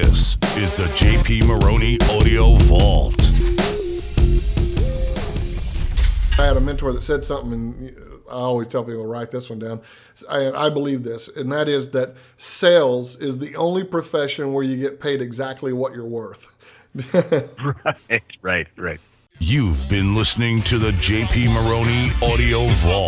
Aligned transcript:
This 0.00 0.38
is 0.56 0.72
the 0.72 0.84
JP 0.94 1.44
Maroney 1.44 2.00
Audio 2.08 2.54
Vault. 2.54 3.20
I 6.40 6.46
had 6.46 6.56
a 6.56 6.62
mentor 6.62 6.94
that 6.94 7.02
said 7.02 7.26
something, 7.26 7.52
and 7.52 7.96
I 8.26 8.36
always 8.36 8.68
tell 8.68 8.84
people 8.84 9.04
write 9.04 9.30
this 9.30 9.50
one 9.50 9.58
down. 9.58 9.82
I, 10.30 10.50
I 10.50 10.70
believe 10.70 11.02
this, 11.02 11.28
and 11.28 11.52
that 11.52 11.68
is 11.68 11.90
that 11.90 12.14
sales 12.38 13.16
is 13.16 13.38
the 13.38 13.54
only 13.54 13.84
profession 13.84 14.54
where 14.54 14.64
you 14.64 14.78
get 14.78 14.98
paid 14.98 15.20
exactly 15.20 15.74
what 15.74 15.92
you're 15.92 16.06
worth. 16.06 16.54
right, 17.12 18.22
right, 18.40 18.68
right. 18.78 19.00
You've 19.40 19.86
been 19.90 20.14
listening 20.14 20.62
to 20.62 20.78
the 20.78 20.92
JP 20.92 21.52
Maroney 21.52 22.12
Audio 22.22 22.66
Vault. 22.66 23.01